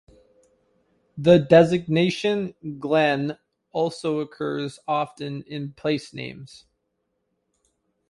The 1.15 1.37
designation 1.37 2.55
"glen" 2.79 3.37
also 3.71 4.19
occurs 4.19 4.79
often 4.87 5.43
in 5.43 5.73
place 5.73 6.11
names. 6.11 6.65